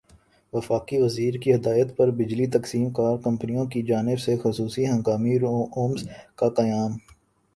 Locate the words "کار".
2.89-3.17